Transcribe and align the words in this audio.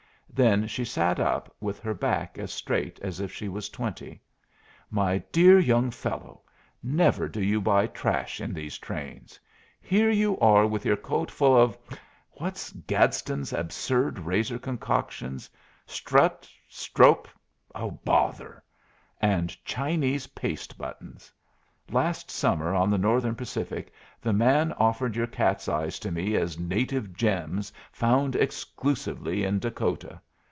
Then 0.33 0.65
she 0.65 0.85
sat 0.85 1.19
up 1.19 1.53
with 1.59 1.79
her 1.81 1.93
back 1.93 2.37
as 2.37 2.53
straight 2.53 3.01
as 3.01 3.19
if 3.19 3.33
she 3.33 3.49
was 3.49 3.67
twenty. 3.67 4.21
"My 4.89 5.17
dear 5.33 5.59
young 5.59 5.91
fellow, 5.91 6.43
never 6.81 7.27
do 7.27 7.43
you 7.43 7.59
buy 7.59 7.87
trash 7.87 8.39
in 8.39 8.53
these 8.53 8.77
trains. 8.77 9.37
Here 9.81 10.09
you 10.09 10.39
are 10.39 10.65
with 10.65 10.85
your 10.85 10.95
coat 10.95 11.29
full 11.29 11.55
of 11.61 11.77
what's 12.37 12.71
Gadsden's 12.71 13.51
absurd 13.51 14.19
razor 14.19 14.57
concoctions 14.57 15.49
strut 15.85 16.49
strop 16.69 17.27
bother! 17.75 18.63
And 19.21 19.49
Chinese 19.65 20.27
paste 20.27 20.77
buttons. 20.77 21.33
Last 21.89 22.31
summer, 22.31 22.73
on 22.73 22.89
the 22.89 22.97
Northern 22.97 23.35
Pacific, 23.35 23.91
the 24.21 24.31
man 24.31 24.71
offered 24.73 25.17
your 25.17 25.27
cat's 25.27 25.67
eyes 25.67 25.99
to 25.99 26.09
me 26.11 26.37
as 26.37 26.57
native 26.57 27.11
gems 27.11 27.73
found 27.91 28.33
exclusively 28.37 29.43
in 29.43 29.59
Dakota. 29.59 30.21